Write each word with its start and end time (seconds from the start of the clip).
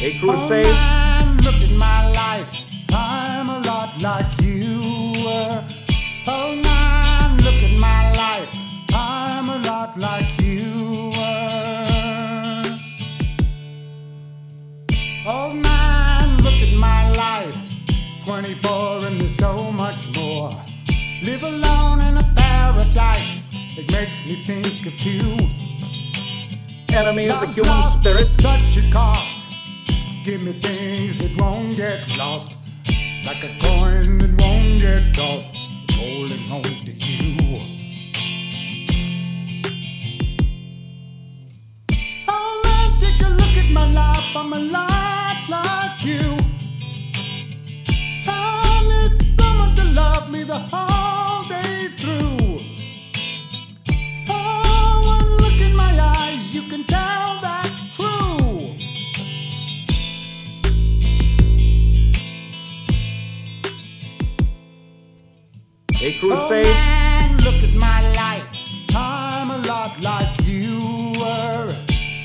crude 0.00 0.34
oh 0.34 0.48
phase. 0.48 0.66
Man, 0.66 1.36
look 1.38 1.56
at 1.56 1.70
my 1.72 2.10
life. 2.12 2.48
I'm 2.88 3.50
a 3.50 3.60
lot 3.60 4.00
like 4.00 4.40
you 4.40 5.12
were. 5.22 5.62
Oh 6.26 6.54
man, 6.56 7.36
look 7.36 7.62
at 7.68 7.78
my 7.78 8.10
life. 8.12 8.48
I'm 8.94 9.50
a 9.50 9.58
lot 9.58 9.98
like 9.98 10.40
you 10.40 11.12
were. 11.14 12.64
Oh 15.26 15.52
man, 15.52 16.38
look 16.38 16.54
at 16.54 16.74
my 16.78 17.12
life. 17.12 17.54
24 18.24 19.06
and 19.06 19.20
there's 19.20 19.36
so 19.36 19.70
much 19.70 20.08
more. 20.16 20.56
Live 21.22 21.42
alone 21.42 22.00
in 22.00 22.16
a 22.16 22.32
paradise. 22.34 23.42
It 23.76 23.92
makes 23.92 24.16
me 24.24 24.42
think 24.46 24.86
of 24.86 24.94
you. 25.00 25.36
Enemy 26.88 27.28
of 27.28 27.40
the 27.40 27.46
human 27.48 27.90
spirit. 28.00 28.28
such 28.28 28.78
a 28.78 28.90
cost. 28.90 29.29
Give 30.22 30.42
me 30.42 30.52
things 30.52 31.16
that 31.16 31.40
won't 31.40 31.78
get 31.78 32.06
lost. 32.18 32.58
Like 33.24 33.42
a 33.42 33.56
coin 33.58 34.18
that 34.18 34.38
won't 34.38 34.80
get 34.80 35.14
tossed. 35.14 35.46
Holding 35.92 36.52
on 36.52 36.62
to 36.62 36.92
you. 36.92 37.58
Oh 42.28 42.60
man, 42.64 43.00
take 43.00 43.22
a 43.22 43.30
look 43.30 43.56
at 43.56 43.70
my 43.72 43.90
life. 43.90 44.36
I'm 44.36 44.52
a 44.52 44.58
A 66.02 66.18
crude 66.18 66.32
Oh 66.32 66.48
man, 66.48 67.36
look 67.44 67.62
at 67.62 67.74
my 67.74 68.00
life. 68.12 68.46
I'm 68.94 69.50
a 69.50 69.58
lot 69.68 70.00
like 70.00 70.34
you 70.46 71.12
were. 71.20 71.76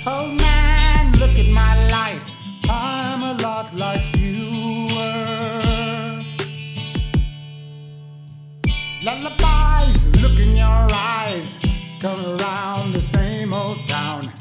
Oh 0.05 0.31
man, 0.31 1.11
look 1.19 1.37
at 1.37 1.49
my 1.49 1.85
life. 1.89 2.21
I'm 2.69 3.21
a 3.21 3.33
lot 3.43 3.75
like 3.75 4.15
you 4.15 4.87
were. 4.95 6.23
Lullabies, 9.03 10.07
look 10.21 10.39
in 10.39 10.55
your 10.55 10.87
eyes. 10.93 11.57
Come 11.99 12.39
around 12.39 12.93
the 12.93 13.01
same 13.01 13.53
old 13.53 13.79
town. 13.89 14.31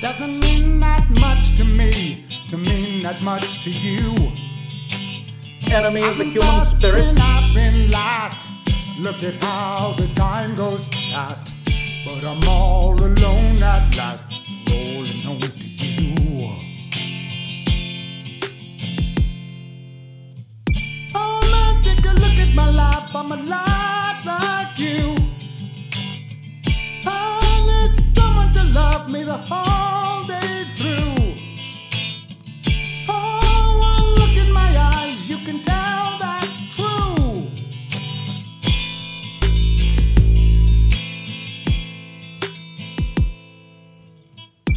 Doesn't 0.00 0.38
mean 0.38 0.78
that 0.78 1.10
much 1.18 1.56
to 1.56 1.64
me, 1.64 2.26
to 2.48 2.56
mean 2.56 3.02
that 3.02 3.22
much 3.22 3.60
to 3.64 3.70
you. 3.70 4.14
Enemy 5.66 6.02
of 6.02 6.18
the 6.18 6.26
human 6.26 6.66
spirit. 6.76 7.18
I've 7.18 7.52
been 7.52 7.90
last. 7.90 8.57
Look 8.98 9.22
at 9.22 9.42
how 9.44 9.94
the 9.96 10.08
time 10.14 10.56
goes 10.56 10.88
past. 10.88 11.52
But 12.04 12.24
I'm 12.24 12.42
all 12.48 13.00
alone 13.00 13.62
at 13.62 13.94
last, 13.96 14.24
rolling 14.68 15.24
on 15.24 15.38
to 15.38 15.66
you. 15.68 16.16
Oh 21.14 21.48
man, 21.52 21.82
take 21.84 22.04
a 22.04 22.12
look 22.14 22.38
at 22.44 22.52
my 22.56 22.68
life. 22.68 23.14
I'm 23.14 23.30
a 23.30 23.36
lot 23.36 24.24
like 24.24 24.76
you. 24.80 25.14
Oh, 27.06 27.38
I 27.40 27.90
need 27.90 28.00
someone 28.02 28.52
to 28.52 28.64
love 28.64 29.08
me 29.08 29.22
the 29.22 29.36
whole 29.36 29.87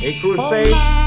a 0.03 0.13
crusade. 0.19 1.00